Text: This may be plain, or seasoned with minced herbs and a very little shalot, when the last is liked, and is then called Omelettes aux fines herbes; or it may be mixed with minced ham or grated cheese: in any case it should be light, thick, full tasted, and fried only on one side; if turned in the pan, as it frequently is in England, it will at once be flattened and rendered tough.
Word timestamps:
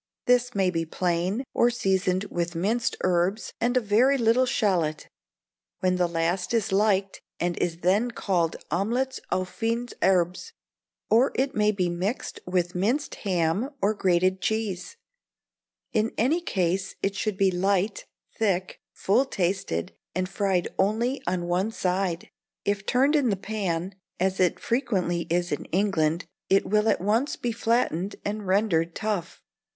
This 0.25 0.55
may 0.55 0.71
be 0.71 0.83
plain, 0.83 1.43
or 1.53 1.69
seasoned 1.69 2.23
with 2.31 2.55
minced 2.55 2.97
herbs 3.01 3.53
and 3.61 3.77
a 3.77 3.79
very 3.79 4.17
little 4.17 4.47
shalot, 4.47 5.05
when 5.81 5.97
the 5.97 6.07
last 6.07 6.55
is 6.55 6.71
liked, 6.71 7.21
and 7.39 7.55
is 7.59 7.81
then 7.81 8.09
called 8.09 8.55
Omelettes 8.71 9.19
aux 9.31 9.45
fines 9.45 9.93
herbes; 10.01 10.53
or 11.11 11.31
it 11.35 11.53
may 11.53 11.71
be 11.71 11.87
mixed 11.87 12.39
with 12.47 12.73
minced 12.73 13.13
ham 13.13 13.69
or 13.79 13.93
grated 13.93 14.41
cheese: 14.41 14.97
in 15.93 16.11
any 16.17 16.41
case 16.41 16.95
it 17.03 17.13
should 17.15 17.37
be 17.37 17.51
light, 17.51 18.07
thick, 18.35 18.81
full 18.91 19.23
tasted, 19.25 19.93
and 20.15 20.27
fried 20.27 20.67
only 20.79 21.21
on 21.27 21.45
one 21.45 21.69
side; 21.69 22.31
if 22.65 22.87
turned 22.87 23.15
in 23.15 23.29
the 23.29 23.35
pan, 23.35 23.93
as 24.19 24.39
it 24.39 24.59
frequently 24.59 25.27
is 25.29 25.51
in 25.51 25.65
England, 25.65 26.25
it 26.49 26.65
will 26.65 26.89
at 26.89 27.01
once 27.01 27.35
be 27.35 27.51
flattened 27.51 28.15
and 28.25 28.47
rendered 28.47 28.95
tough. 28.95 29.43